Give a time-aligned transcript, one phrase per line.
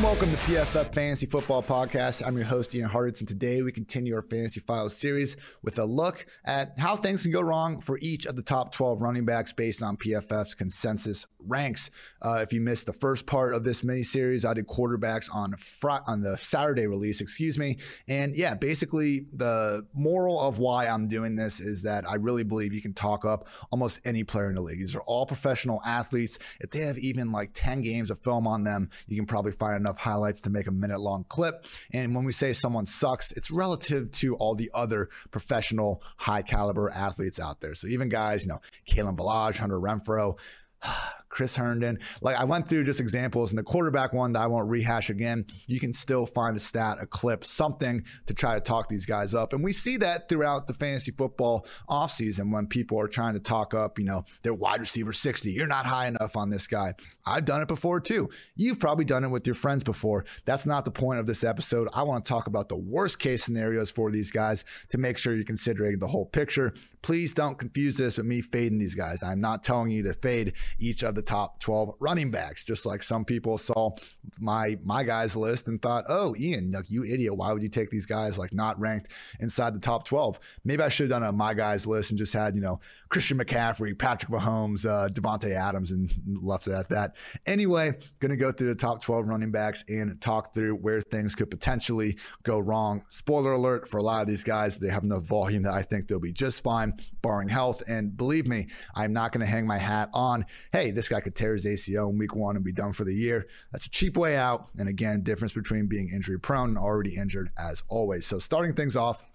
[0.00, 2.26] And welcome to PFF Fantasy Football Podcast.
[2.26, 5.84] I'm your host, Ian Hartitz, and today we continue our Fantasy Files series with a
[5.84, 9.52] look at how things can go wrong for each of the top 12 running backs
[9.52, 11.90] based on PFF's consensus ranks.
[12.22, 15.54] Uh, if you missed the first part of this mini series, I did quarterbacks on
[15.56, 17.76] fr- on the Saturday release, excuse me.
[18.08, 22.72] And yeah, basically the moral of why I'm doing this is that I really believe
[22.72, 24.78] you can talk up almost any player in the league.
[24.78, 26.38] These are all professional athletes.
[26.60, 29.76] If they have even like 10 games of film on them, you can probably find
[29.76, 31.64] enough highlights to make a minute long clip.
[31.92, 36.90] And when we say someone sucks, it's relative to all the other professional high caliber
[36.90, 37.74] athletes out there.
[37.74, 40.38] So even guys, you know, Kalen Ballage, Hunter Renfrow,
[41.30, 41.98] Chris Herndon.
[42.20, 45.46] Like I went through just examples, and the quarterback one that I won't rehash again.
[45.66, 49.34] You can still find a stat, a clip, something to try to talk these guys
[49.34, 49.52] up.
[49.52, 53.72] And we see that throughout the fantasy football offseason when people are trying to talk
[53.72, 55.50] up, you know, their wide receiver 60.
[55.50, 56.94] You're not high enough on this guy.
[57.24, 58.28] I've done it before too.
[58.56, 60.24] You've probably done it with your friends before.
[60.44, 61.88] That's not the point of this episode.
[61.94, 65.34] I want to talk about the worst case scenarios for these guys to make sure
[65.34, 66.74] you're considering the whole picture.
[67.02, 69.22] Please don't confuse this with me fading these guys.
[69.22, 73.24] I'm not telling you to fade each of top 12 running backs, just like some
[73.24, 73.90] people saw
[74.38, 77.36] my my guys list and thought, oh, Ian, like, you idiot.
[77.36, 80.38] Why would you take these guys like not ranked inside the top 12?
[80.64, 82.80] Maybe I should have done a my guys list and just had, you know,
[83.10, 85.08] Christian McCaffrey, Patrick Mahomes, uh,
[85.50, 86.12] Adams, and
[86.42, 87.16] left it at that.
[87.44, 91.34] Anyway, going to go through the top 12 running backs and talk through where things
[91.34, 93.04] could potentially go wrong.
[93.08, 96.06] Spoiler alert for a lot of these guys, they have enough volume that I think
[96.06, 97.82] they'll be just fine, barring health.
[97.88, 101.34] And believe me, I'm not going to hang my hat on, hey, this guy could
[101.34, 103.48] tear his ACL in week one and be done for the year.
[103.72, 104.68] That's a cheap way out.
[104.78, 108.24] And again, difference between being injury prone and already injured as always.
[108.24, 109.26] So starting things off,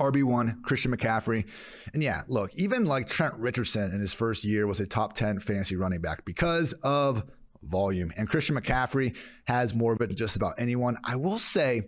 [0.00, 1.44] RB1, Christian McCaffrey.
[1.92, 5.40] And yeah, look, even like Trent Richardson in his first year was a top 10
[5.40, 7.24] fantasy running back because of
[7.62, 8.12] volume.
[8.16, 10.98] And Christian McCaffrey has more of it than just about anyone.
[11.04, 11.82] I will say,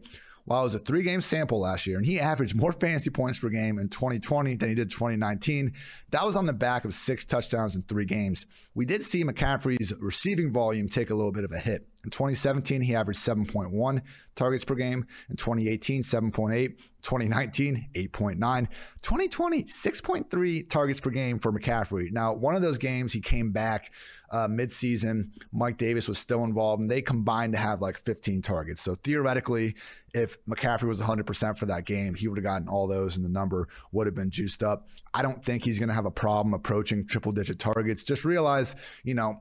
[0.46, 3.38] while it was a three game sample last year and he averaged more fantasy points
[3.38, 5.72] per game in 2020 than he did 2019,
[6.10, 8.46] that was on the back of six touchdowns in three games.
[8.74, 11.88] We did see McCaffrey's receiving volume take a little bit of a hit.
[12.06, 14.00] In 2017, he averaged 7.1
[14.36, 15.04] targets per game.
[15.28, 16.76] In 2018, 7.8.
[17.02, 18.68] 2019, 8.9.
[19.02, 22.12] 2020, 6.3 targets per game for McCaffrey.
[22.12, 23.92] Now, one of those games, he came back
[24.30, 25.30] uh, midseason.
[25.52, 28.82] Mike Davis was still involved, and they combined to have like 15 targets.
[28.82, 29.74] So theoretically,
[30.14, 33.28] if McCaffrey was 100% for that game, he would have gotten all those, and the
[33.28, 34.88] number would have been juiced up.
[35.12, 38.04] I don't think he's going to have a problem approaching triple digit targets.
[38.04, 39.40] Just realize, you know,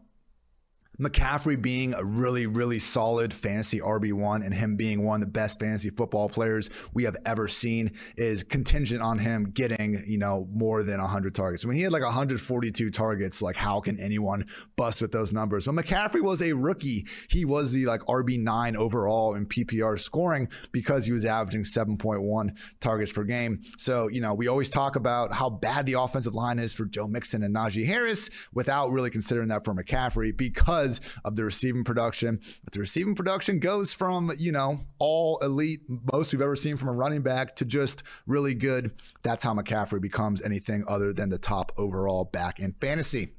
[0.99, 5.59] McCaffrey being a really, really solid fantasy RB1 and him being one of the best
[5.59, 10.83] fantasy football players we have ever seen is contingent on him getting, you know, more
[10.83, 11.65] than 100 targets.
[11.65, 14.45] When he had like 142 targets, like how can anyone
[14.75, 15.67] bust with those numbers?
[15.67, 21.05] When McCaffrey was a rookie, he was the like RB9 overall in PPR scoring because
[21.05, 23.61] he was averaging 7.1 targets per game.
[23.77, 27.07] So, you know, we always talk about how bad the offensive line is for Joe
[27.07, 31.83] Mixon and Najee Harris without really considering that for McCaffrey because because of the receiving
[31.83, 32.39] production.
[32.63, 36.89] But the receiving production goes from, you know, all elite, most we've ever seen from
[36.89, 38.91] a running back to just really good.
[39.23, 43.29] That's how McCaffrey becomes anything other than the top overall back in fantasy.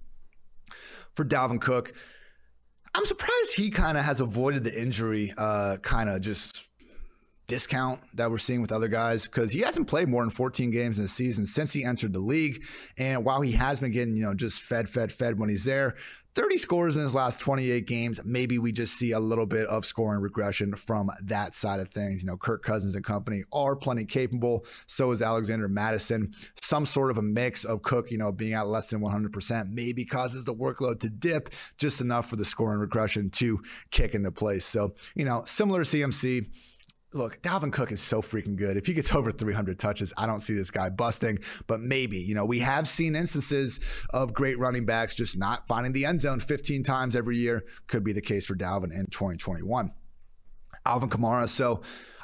[1.15, 1.95] For Dalvin Cook,
[2.95, 6.65] I'm surprised he kind of has avoided the injury, uh, kind of just
[7.47, 10.99] discount that we're seeing with other guys because he hasn't played more than 14 games
[10.99, 12.63] in the season since he entered the league.
[12.99, 15.95] And while he has been getting, you know, just fed, fed, fed when he's there,
[16.37, 18.21] 30 scores in his last 28 games.
[18.23, 22.23] Maybe we just see a little bit of scoring regression from that side of things.
[22.23, 24.67] You know, Kirk Cousins and company are plenty capable.
[24.87, 26.35] So is Alexander Mattison.
[26.63, 30.05] Some sort of a mix of Cook, you know, being at less than 100% maybe
[30.05, 34.67] causes the workload to dip just enough for the scoring regression to kick into place.
[34.67, 36.49] So, you know, similar to CMC
[37.13, 38.77] look, Dalvin Cook is so freaking good.
[38.77, 42.19] If he gets over 300 touches, I don't see this guy busting, but maybe.
[42.19, 43.81] You know, we have seen instances
[44.11, 47.65] of great running backs just not finding the end zone 15 times every year.
[47.87, 49.93] Could be the case for Dalvin in 2021.
[50.85, 51.49] Alvin Kamara.
[51.49, 51.83] So,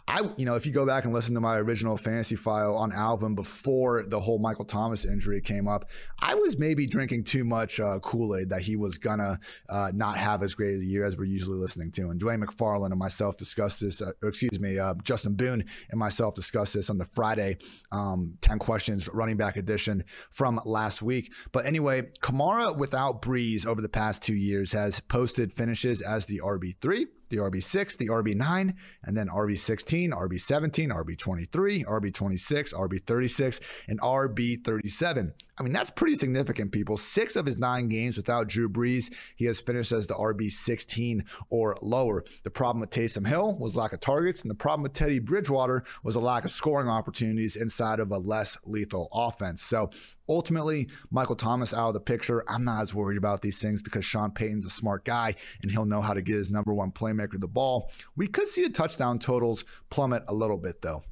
[0.09, 2.93] I, you know, if you go back and listen to my original fantasy file on
[2.93, 5.89] Alvin before the whole Michael Thomas injury came up,
[6.21, 9.39] I was maybe drinking too much uh, Kool Aid that he was gonna
[9.69, 12.11] uh, not have as great a year as we're usually listening to.
[12.11, 14.03] And Dwain McFarland and myself discussed this.
[14.03, 17.59] Uh, excuse me, uh, Justin Boone and myself discussed this on the Friday
[17.93, 21.33] um, Ten Questions Running Back Edition from last week.
[21.53, 26.41] But anyway, Kamara without Brees over the past two years has posted finishes as the
[26.45, 28.75] RB three the RB6, the RB9,
[29.05, 35.33] and then RB16, RB17, RB23, RB26, RB36, and RB37.
[35.59, 36.97] I mean, that's pretty significant, people.
[36.97, 41.77] Six of his nine games without Drew Brees, he has finished as the RB16 or
[41.83, 42.25] lower.
[42.43, 45.85] The problem with Taysom Hill was lack of targets, and the problem with Teddy Bridgewater
[46.03, 49.63] was a lack of scoring opportunities inside of a less lethal offense.
[49.63, 49.91] So
[50.33, 52.43] ultimately, Michael Thomas out of the picture.
[52.49, 55.85] I'm not as worried about these things because Sean Payton's a smart guy and he'll
[55.85, 57.91] know how to get his number one playmaker the ball.
[58.17, 61.05] We could see the touchdown totals plummet a little bit, though.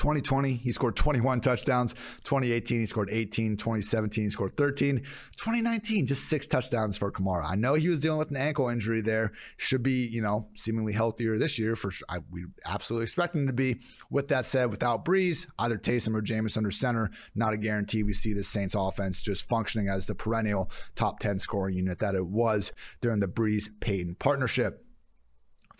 [0.00, 1.92] 2020, he scored 21 touchdowns.
[2.24, 3.58] 2018, he scored 18.
[3.58, 4.96] 2017, he scored 13.
[5.36, 7.44] 2019, just six touchdowns for Kamara.
[7.46, 9.32] I know he was dealing with an ankle injury there.
[9.58, 11.76] Should be, you know, seemingly healthier this year.
[11.76, 11.92] For.
[12.08, 13.80] I, we absolutely expect him to be.
[14.10, 18.14] With that said, without Brees, either Taysom or Jameis under center, not a guarantee we
[18.14, 22.26] see the Saints offense just functioning as the perennial top 10 scoring unit that it
[22.26, 24.86] was during the Brees Payton partnership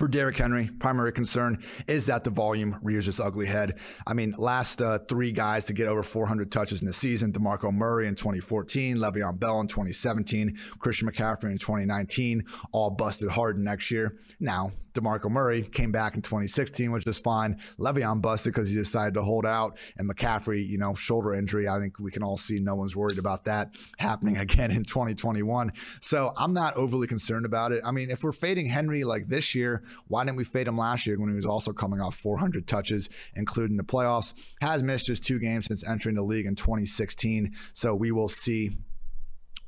[0.01, 3.79] for Derrick Henry, primary concern is that the volume rears its ugly head.
[4.07, 7.71] I mean, last uh, three guys to get over 400 touches in the season DeMarco
[7.71, 12.43] Murray in 2014, Le'Veon Bell in 2017, Christian McCaffrey in 2019,
[12.73, 14.17] all busted hard next year.
[14.41, 17.61] Now, DeMarco Murray came back in 2016, which is fine.
[17.79, 19.79] Le'Veon busted because he decided to hold out.
[19.97, 21.69] And McCaffrey, you know, shoulder injury.
[21.69, 25.73] I think we can all see no one's worried about that happening again in 2021.
[26.01, 27.83] So I'm not overly concerned about it.
[27.85, 31.07] I mean, if we're fading Henry like this year, why didn't we fade him last
[31.07, 34.35] year when he was also coming off 400 touches, including the playoffs?
[34.61, 37.55] Has missed just two games since entering the league in 2016.
[37.73, 38.73] So we will see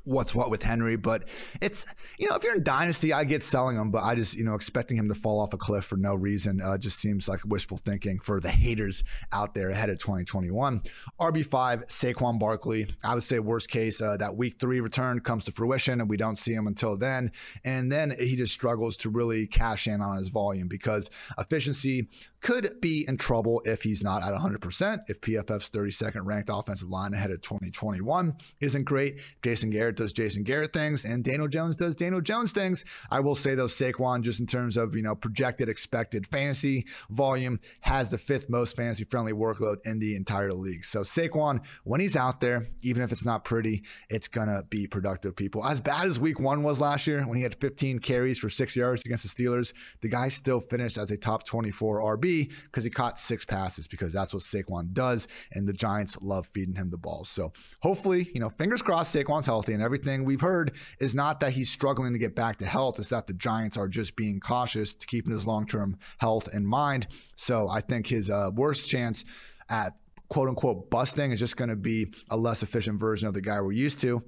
[0.03, 0.95] what's what with Henry.
[0.95, 1.25] But
[1.61, 1.85] it's,
[2.17, 4.55] you know, if you're in Dynasty, I get selling him, but I just, you know,
[4.55, 7.77] expecting him to fall off a cliff for no reason uh, just seems like wishful
[7.77, 10.81] thinking for the haters out there ahead of 2021.
[11.19, 12.87] RB5, Saquon Barkley.
[13.03, 16.17] I would say, worst case, uh, that week three return comes to fruition and we
[16.17, 17.31] don't see him until then.
[17.63, 22.09] And then he just struggles to really cash in on his volume because efficiency
[22.41, 25.03] could be in trouble if he's not at 100%.
[25.07, 30.43] If PFF's 32nd ranked offensive line ahead of 2021 isn't great, Jason Garrett does Jason
[30.43, 32.85] Garrett things and Daniel Jones does Daniel Jones things.
[33.09, 37.59] I will say though, Saquon, just in terms of, you know, projected expected fantasy volume,
[37.81, 40.85] has the fifth most fantasy friendly workload in the entire league.
[40.85, 45.35] So Saquon, when he's out there, even if it's not pretty, it's to be productive,
[45.35, 45.65] people.
[45.65, 48.75] As bad as week one was last year when he had 15 carries for six
[48.75, 52.89] yards against the Steelers, the guy still finished as a top 24 RB because he
[52.89, 56.97] caught six passes because that's what Saquon does, and the Giants love feeding him the
[56.97, 57.25] ball.
[57.25, 61.51] So hopefully, you know, fingers crossed, Saquon's healthy, and everything we've heard is not that
[61.51, 64.95] he's struggling to get back to health; it's that the Giants are just being cautious
[64.95, 67.07] to keeping his long-term health in mind.
[67.35, 69.25] So I think his uh, worst chance
[69.69, 69.93] at
[70.29, 73.61] quote unquote busting is just going to be a less efficient version of the guy
[73.61, 74.23] we're used to.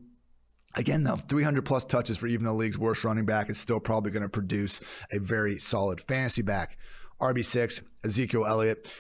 [0.75, 4.12] Again, though, 300 plus touches for even the league's worst running back is still probably
[4.12, 6.77] going to produce a very solid fantasy back.
[7.22, 8.94] RB6, Ezekiel Elliott.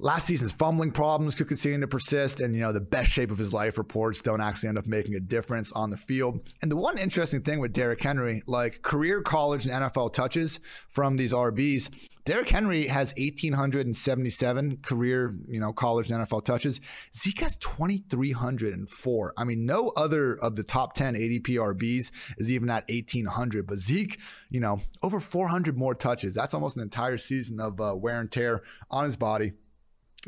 [0.00, 3.38] Last season's fumbling problems could continue to persist, and you know the best shape of
[3.38, 6.38] his life reports don't actually end up making a difference on the field.
[6.62, 11.16] And the one interesting thing with Derrick Henry, like career college and NFL touches from
[11.16, 11.90] these RBs,
[12.24, 16.80] Derrick Henry has 1,877 career, you know, college and NFL touches.
[17.16, 19.32] Zeke has 2,304.
[19.36, 23.66] I mean, no other of the top 10 ADP RBs is even at 1,800.
[23.66, 26.36] But Zeke, you know, over 400 more touches.
[26.36, 28.62] That's almost an entire season of uh, wear and tear
[28.92, 29.54] on his body.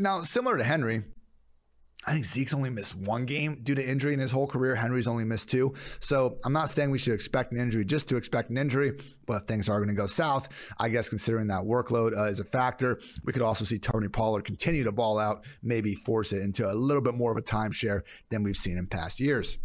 [0.00, 1.02] Now, similar to Henry,
[2.06, 4.74] I think Zeke's only missed one game due to injury in his whole career.
[4.74, 5.74] Henry's only missed two.
[6.00, 9.42] So I'm not saying we should expect an injury just to expect an injury, but
[9.42, 12.44] if things are going to go south, I guess considering that workload uh, is a
[12.44, 16.66] factor, we could also see Tony Pollard continue to ball out, maybe force it into
[16.66, 19.58] a little bit more of a timeshare than we've seen in past years.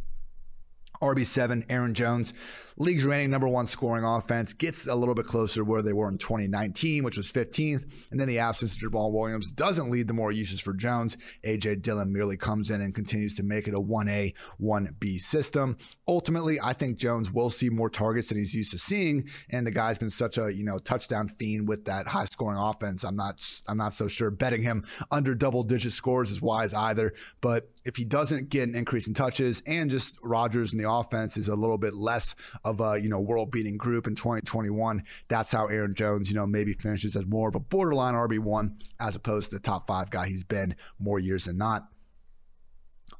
[1.02, 2.34] RB7, Aaron Jones,
[2.78, 6.10] league's reigning number one scoring offense, gets a little bit closer to where they were
[6.10, 7.92] in 2019, which was 15th.
[8.12, 11.18] And then the absence of Jamaal Williams doesn't lead to more uses for Jones.
[11.44, 15.78] AJ Dillon merely comes in and continues to make it a 1A, 1B system.
[16.08, 19.30] Ultimately, I think Jones will see more targets than he's used to seeing.
[19.50, 23.04] And the guy's been such a, you know, touchdown fiend with that high scoring offense.
[23.04, 27.14] I'm not I'm not so sure betting him under double digit scores is wise either.
[27.42, 31.38] But if he doesn't get an increase in touches and just Rodgers and the offense
[31.38, 35.04] is a little bit less of a you know world beating group in 2021.
[35.30, 38.80] That's how Aaron Jones you know maybe finishes as more of a borderline RB one
[39.00, 41.88] as opposed to the top five guy he's been more years than not.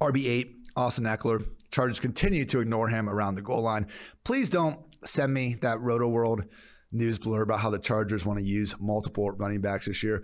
[0.02, 1.48] RB eight Austin Ekeler.
[1.72, 3.88] Chargers continue to ignore him around the goal line.
[4.24, 6.48] Please don't send me that Rotoworld
[6.92, 10.24] news blur about how the Chargers want to use multiple running backs this year.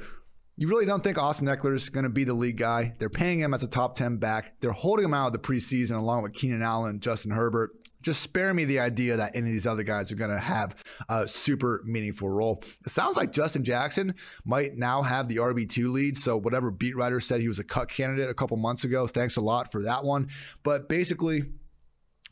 [0.58, 2.94] You really don't think Austin Ekeler is going to be the lead guy?
[3.00, 4.60] They're paying him as a top 10 back.
[4.62, 7.72] They're holding him out of the preseason along with Keenan Allen Justin Herbert
[8.02, 10.76] just spare me the idea that any of these other guys are going to have
[11.10, 12.64] a super meaningful role.
[12.86, 14.16] It sounds like Justin Jackson
[14.46, 16.18] might now have the RB2 lead.
[16.18, 19.38] So, whatever beat writer said he was a cut candidate a couple months ago, thanks
[19.38, 20.28] a lot for that one.
[20.64, 21.44] But basically,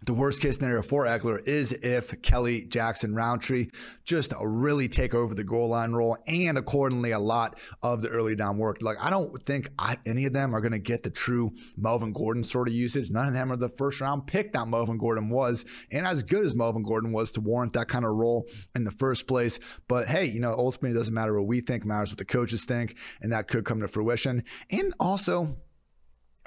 [0.03, 3.67] the worst case scenario for Ekeler is if Kelley Jackson, Rountree
[4.03, 8.35] just really take over the goal line role and accordingly a lot of the early
[8.35, 8.77] down work.
[8.81, 12.13] Like, I don't think I, any of them are going to get the true Melvin
[12.13, 13.11] Gordon sort of usage.
[13.11, 16.45] None of them are the first round pick that Melvin Gordon was, and as good
[16.45, 19.59] as Melvin Gordon was to warrant that kind of role in the first place.
[19.87, 22.65] But hey, you know, ultimately, it doesn't matter what we think, matters what the coaches
[22.65, 24.43] think, and that could come to fruition.
[24.71, 25.57] And also,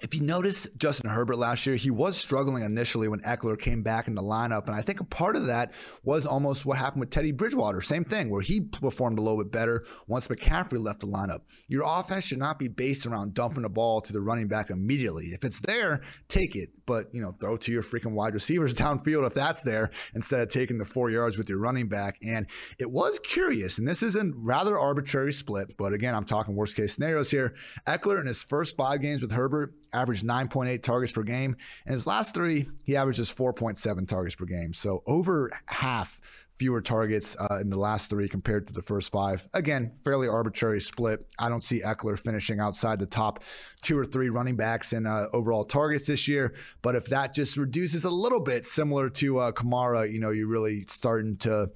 [0.03, 4.09] if you notice Justin Herbert last year, he was struggling initially when Ekeler came back
[4.09, 4.67] in the lineup.
[4.67, 7.81] And I think a part of that was almost what happened with Teddy Bridgewater.
[7.81, 11.43] Same thing, where he performed a little bit better once McCaffrey left the lineup.
[11.69, 15.27] Your offense should not be based around dumping the ball to the running back immediately.
[15.27, 16.71] If it's there, take it.
[16.85, 20.49] But, you know, throw to your freaking wide receivers downfield if that's there instead of
[20.49, 22.17] taking the four yards with your running back.
[22.23, 22.47] And
[22.81, 26.75] it was curious, and this is a rather arbitrary split, but again, I'm talking worst
[26.75, 27.55] case scenarios here.
[27.87, 31.57] Ekeler in his first five games with Herbert averaged 9.8 targets per game.
[31.87, 34.73] And his last three, he averages 4.7 targets per game.
[34.73, 36.21] So over half
[36.63, 39.49] fewer targets uh, in the last three compared to the first five.
[39.55, 41.27] Again, fairly arbitrary split.
[41.39, 43.43] I don't see Ekeler finishing outside the top
[43.81, 46.55] two or three running backs in uh, overall targets this year.
[46.83, 50.47] But if that just reduces a little bit, similar to uh, Kamara, you know, you're
[50.47, 51.71] really starting to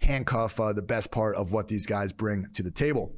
[0.00, 3.14] handcuff uh, the best part of what these guys bring to the table.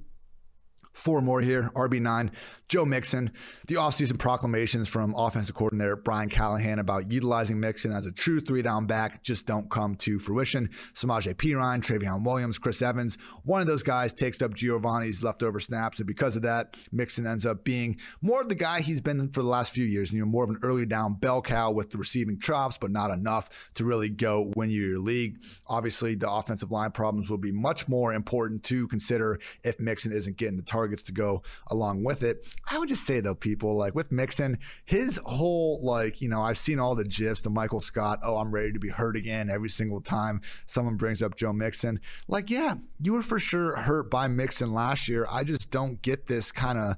[0.92, 1.70] Four more here.
[1.74, 2.30] RB9,
[2.68, 3.30] Joe Mixon.
[3.68, 8.60] The offseason proclamations from offensive coordinator Brian Callahan about utilizing Mixon as a true three
[8.60, 10.68] down back just don't come to fruition.
[10.92, 13.18] Samaje Perine, Trayveon Williams, Chris Evans.
[13.44, 15.98] One of those guys takes up Giovanni's leftover snaps.
[15.98, 19.42] And because of that, Mixon ends up being more of the guy he's been for
[19.42, 20.12] the last few years.
[20.12, 23.10] You know, more of an early down bell cow with the receiving chops, but not
[23.10, 25.38] enough to really go win you your league.
[25.68, 30.36] Obviously, the offensive line problems will be much more important to consider if Mixon isn't
[30.36, 32.46] getting the target targets to go along with it.
[32.70, 36.58] I would just say though, people like with Mixon, his whole like you know I've
[36.58, 39.68] seen all the gifs, the Michael Scott, oh I'm ready to be hurt again every
[39.68, 42.00] single time someone brings up Joe Mixon.
[42.28, 45.26] Like yeah, you were for sure hurt by Mixon last year.
[45.30, 46.96] I just don't get this kind of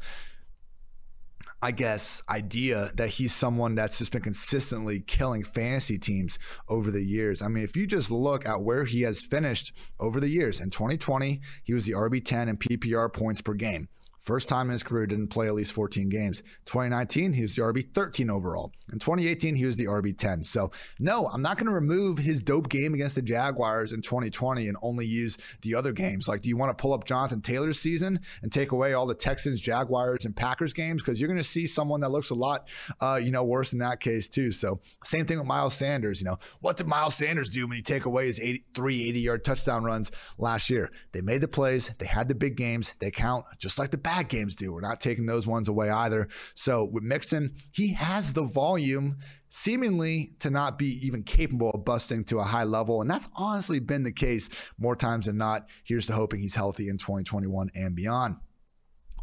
[1.64, 6.36] I guess, idea that he's someone that's just been consistently killing fantasy teams
[6.68, 7.40] over the years.
[7.40, 10.70] I mean, if you just look at where he has finished over the years, in
[10.70, 13.88] 2020, he was the RB10 in PPR points per game.
[14.22, 16.44] First time in his career, didn't play at least 14 games.
[16.66, 18.70] 2019, he was the RB 13 overall.
[18.92, 20.44] In 2018, he was the RB 10.
[20.44, 24.68] So, no, I'm not going to remove his dope game against the Jaguars in 2020
[24.68, 26.28] and only use the other games.
[26.28, 29.14] Like, do you want to pull up Jonathan Taylor's season and take away all the
[29.14, 31.02] Texans, Jaguars, and Packers games?
[31.02, 32.68] Because you're going to see someone that looks a lot,
[33.00, 34.52] uh, you know, worse in that case, too.
[34.52, 36.20] So, same thing with Miles Sanders.
[36.20, 39.18] You know, what did Miles Sanders do when you take away his 80, three 80
[39.18, 40.92] yard touchdown runs last year?
[41.10, 44.28] They made the plays, they had the big games, they count just like the bad
[44.28, 44.74] games do.
[44.74, 46.28] We're not taking those ones away either.
[46.54, 49.16] So with Mixon, he has the volume
[49.48, 53.00] seemingly to not be even capable of busting to a high level.
[53.00, 55.66] And that's honestly been the case more times than not.
[55.84, 58.36] Here's to hoping he's healthy in 2021 and beyond.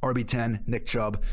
[0.02, 1.24] RB10, Nick Chubb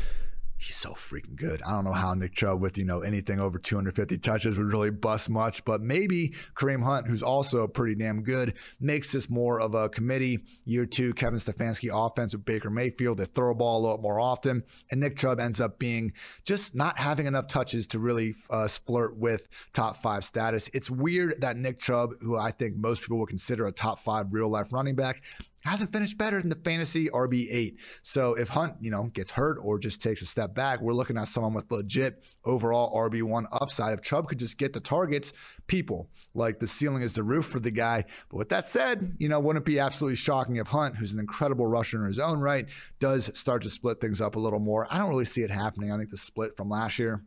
[0.57, 1.61] he's so freaking good.
[1.61, 4.89] I don't know how Nick Chubb with, you know, anything over 250 touches would really
[4.89, 9.75] bust much, but maybe Kareem Hunt, who's also pretty damn good, makes this more of
[9.75, 10.39] a committee.
[10.65, 13.19] Year two, Kevin Stefanski offense with Baker Mayfield.
[13.19, 14.63] They throw a ball a lot more often.
[14.89, 19.17] And Nick Chubb ends up being just not having enough touches to really uh, flirt
[19.17, 20.69] with top five status.
[20.73, 24.27] It's weird that Nick Chubb, who I think most people would consider a top five
[24.31, 25.21] real life running back,
[25.67, 27.75] hasn't finished better than the fantasy RB8.
[28.01, 31.17] So if Hunt, you know, gets hurt or just takes a step back, we're looking
[31.17, 33.93] at someone with legit overall RB1 upside.
[33.93, 35.33] If Chubb could just get the targets,
[35.67, 38.05] people like the ceiling is the roof for the guy.
[38.29, 41.19] But with that said, you know, wouldn't it be absolutely shocking if Hunt, who's an
[41.19, 42.67] incredible rusher in his own right,
[42.99, 44.87] does start to split things up a little more?
[44.89, 45.91] I don't really see it happening.
[45.91, 47.23] I think the split from last year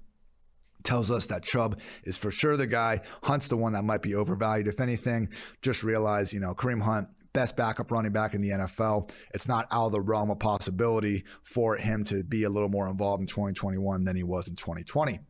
[0.83, 3.03] tells us that Chubb is for sure the guy.
[3.23, 4.69] Hunt's the one that might be overvalued.
[4.69, 5.29] If anything,
[5.63, 9.11] just realize, you know, Kareem Hunt best backup running back in the NFL.
[9.35, 12.89] It's not out of the realm of possibility for him to be a little more
[12.89, 15.21] involved in 2021 than he was in 2020.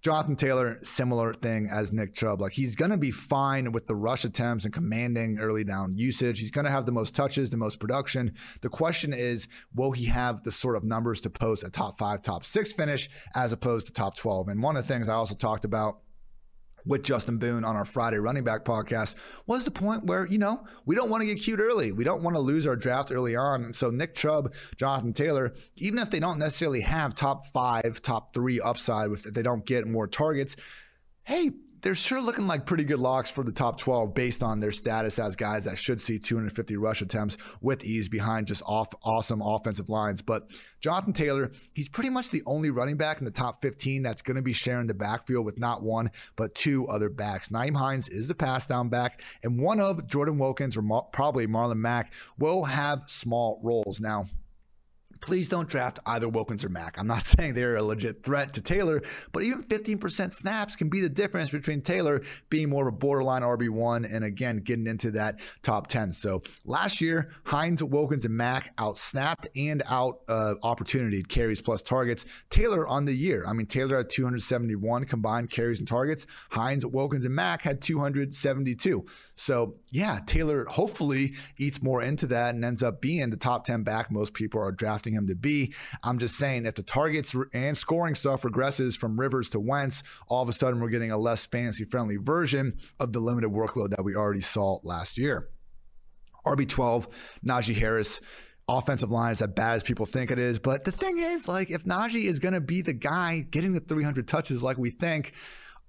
[0.00, 2.40] Jonathan Taylor, similar thing as Nick Chubb.
[2.40, 6.38] Like he's going to be fine with the rush attempts and commanding early down usage.
[6.38, 8.34] He's going to have the most touches, the most production.
[8.62, 12.22] The question is, will he have the sort of numbers to post a top five,
[12.22, 14.48] top six finish as opposed to top 12?
[14.48, 15.98] And one of the things I also talked about
[16.88, 19.14] with Justin Boone on our Friday running back podcast
[19.46, 21.92] was the point where, you know, we don't want to get cute early.
[21.92, 23.62] We don't want to lose our draft early on.
[23.62, 28.34] And so Nick Chubb, Jonathan Taylor, even if they don't necessarily have top five, top
[28.34, 30.56] three upside, if they don't get more targets,
[31.24, 31.52] hey,
[31.82, 35.18] they're sure looking like pretty good locks for the top 12 based on their status
[35.18, 39.88] as guys that should see 250 rush attempts with ease behind just off awesome offensive
[39.88, 40.22] lines.
[40.22, 44.22] But Jonathan Taylor, he's pretty much the only running back in the top 15 that's
[44.22, 47.48] going to be sharing the backfield with not one, but two other backs.
[47.48, 51.78] Nyheim Hines is the pass down back, and one of Jordan Wilkins or probably Marlon
[51.78, 54.00] Mack will have small roles.
[54.00, 54.26] Now,
[55.20, 56.98] please don't draft either Wilkins or Mack.
[56.98, 61.00] I'm not saying they're a legit threat to Taylor, but even 15% snaps can be
[61.00, 65.40] the difference between Taylor being more of a borderline RB1 and again getting into that
[65.62, 66.12] top 10.
[66.12, 71.82] So last year, Hines, Wilkins, and Mack out snapped and out uh, opportunity carries plus
[71.82, 72.24] targets.
[72.50, 76.26] Taylor on the year, I mean, Taylor had 271 combined carries and targets.
[76.50, 79.04] Hines, Wilkins, and Mack had 272.
[79.38, 83.84] So yeah, Taylor hopefully eats more into that and ends up being the top 10
[83.84, 85.72] back most people are drafting him to be.
[86.02, 90.42] I'm just saying if the targets and scoring stuff regresses from Rivers to Wentz, all
[90.42, 94.04] of a sudden we're getting a less fantasy friendly version of the limited workload that
[94.04, 95.48] we already saw last year.
[96.44, 97.06] RB12,
[97.46, 98.20] Najee Harris
[98.68, 100.58] offensive line is as bad as people think it is.
[100.58, 103.80] But the thing is, like, if Najee is going to be the guy getting the
[103.80, 105.32] 300 touches like we think,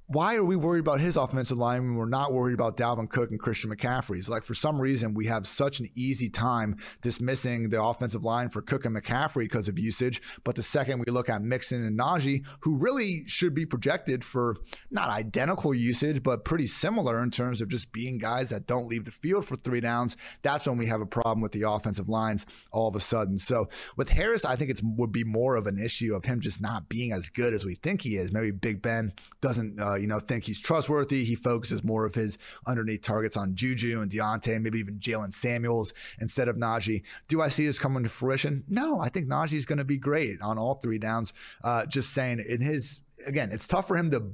[0.09, 3.29] why are we worried about his offensive line when we're not worried about Dalvin Cook
[3.29, 4.27] and Christian McCaffrey's?
[4.27, 8.63] Like for some reason, we have such an easy time dismissing the offensive line for
[8.63, 10.19] Cook and McCaffrey because of usage.
[10.43, 14.57] But the second we look at Mixon and Najee, who really should be projected for
[14.89, 19.05] not identical usage, but pretty similar in terms of just being guys that don't leave
[19.05, 22.47] the field for three downs, that's when we have a problem with the offensive lines
[22.71, 23.37] all of a sudden.
[23.37, 26.59] So with Harris, I think it would be more of an issue of him just
[26.59, 28.31] not being as good as we think he is.
[28.31, 29.79] Maybe Big Ben doesn't.
[29.79, 31.23] Uh, you know, think he's trustworthy.
[31.23, 35.93] He focuses more of his underneath targets on Juju and Diontae, maybe even Jaylen Samuels
[36.19, 37.03] instead of Najee.
[37.27, 38.63] Do I see this coming to fruition?
[38.67, 41.33] No, I think Najee is going to be great on all three downs.
[41.63, 44.31] Uh, just saying, in his again, it's tough for him to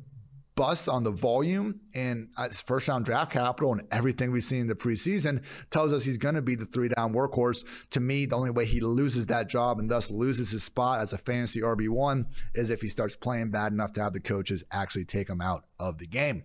[0.56, 4.68] bust on the volume and uh, first round draft capital and everything we've seen in
[4.68, 7.66] the preseason tells us he's going to be the three down workhorse.
[7.92, 11.14] To me, the only way he loses that job and thus loses his spot as
[11.14, 15.06] a fantasy RB1 is if he starts playing bad enough to have the coaches actually
[15.06, 16.44] take him out of the game.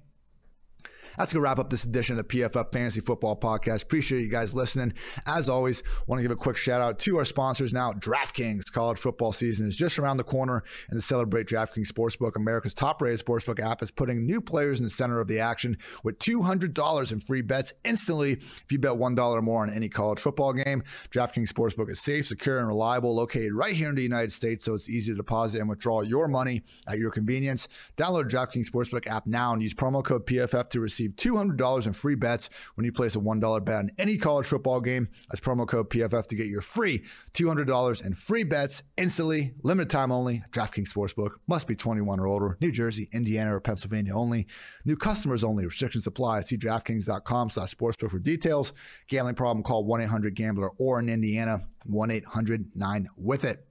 [1.19, 3.83] That's going to wrap up this edition of the PFF Fantasy Football Podcast.
[3.83, 4.95] Appreciate you guys listening.
[5.27, 7.93] As always, want to give a quick shout out to our sponsors now.
[7.93, 12.75] DraftKings college football season is just around the corner, and to celebrate DraftKings Sportsbook, America's
[12.75, 17.13] top-rated sportsbook app, is putting new players in the center of the action with $200
[17.13, 20.83] in free bets instantly if you bet $1 or more on any college football game.
[21.11, 24.75] DraftKings Sportsbook is safe, secure, and reliable, located right here in the United States, so
[24.75, 27.69] it's easy to deposit and withdraw your money at your convenience.
[27.97, 31.93] Download DraftKings Sportsbook app now and use promo code PFF to receive receive $200 in
[31.93, 35.09] free bets when you place a $1 bet on any college football game.
[35.33, 37.03] As promo code PFF to get your free
[37.35, 40.43] $200 in free bets instantly, limited time only.
[40.51, 42.59] DraftKings Sportsbook must be 21 or older.
[42.61, 44.47] New Jersey, Indiana, or Pennsylvania only.
[44.85, 45.65] New customers only.
[45.65, 46.43] Restrictions apply.
[46.43, 48.73] See DraftKings.com slash sportsbook for details.
[49.09, 53.70] Gambling problem, call 1-800-GAMBLER or in Indiana, 1-800-9-WITH-IT.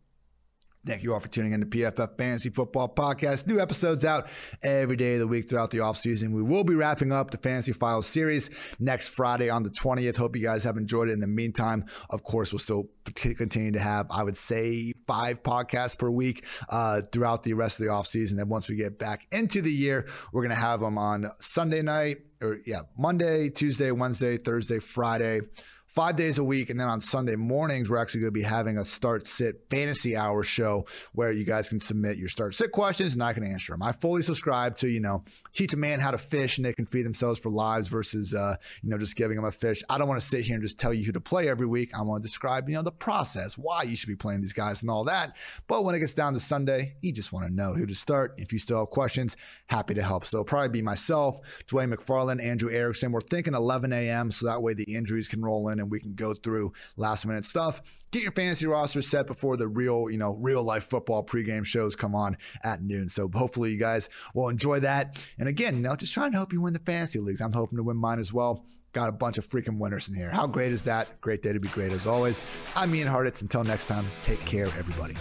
[0.90, 3.46] Thank you all for tuning in to PFF Fantasy Football Podcast.
[3.46, 4.28] New episodes out
[4.64, 6.32] every day of the week throughout the offseason.
[6.32, 8.50] We will be wrapping up the Fantasy Files series
[8.80, 10.18] next Friday on the 20th.
[10.18, 11.12] Hope you guys have enjoyed it.
[11.12, 15.96] In the meantime, of course, we'll still continue to have, I would say, five podcasts
[15.96, 18.38] per week uh, throughout the rest of the offseason.
[18.38, 21.84] Then once we get back into the year, we're going to have them on Sunday
[21.84, 25.42] night, or yeah, Monday, Tuesday, Wednesday, Thursday, Friday
[25.90, 26.70] five days a week.
[26.70, 30.16] And then on Sunday mornings, we're actually going to be having a start sit fantasy
[30.16, 33.74] hour show where you guys can submit your start sit questions and I can answer
[33.74, 33.82] them.
[33.82, 36.86] I fully subscribe to, you know, teach a man how to fish and they can
[36.86, 39.82] feed themselves for lives versus, uh, you know, just giving them a fish.
[39.90, 41.90] I don't want to sit here and just tell you who to play every week.
[41.98, 44.82] I want to describe, you know, the process, why you should be playing these guys
[44.82, 45.36] and all that.
[45.68, 48.36] But when it gets down to Sunday, you just want to know who to start.
[48.38, 49.36] If you still have questions,
[49.68, 50.26] happy to help.
[50.26, 53.12] So probably be myself, Dwain McFarland, Andrew Erickson.
[53.12, 54.30] We're thinking 11 a.m.
[54.30, 57.46] so that way the injuries can roll in and we can go through last minute
[57.46, 57.82] stuff.
[58.12, 61.96] Get your fantasy roster set before the real, you know, real life football pregame shows
[61.96, 63.10] come on at noon.
[63.10, 65.24] So hopefully you guys will enjoy that.
[65.38, 67.42] And again, you know, just trying to help you win the fantasy leagues.
[67.42, 68.66] I'm hoping to win mine as well.
[68.94, 70.32] Got a bunch of freaking winners in here.
[70.32, 71.22] How great is that?
[71.22, 72.44] Great day to be great as always.
[72.76, 73.44] I'm Ian Hartitz.
[73.44, 75.16] Until next time, take care, everybody.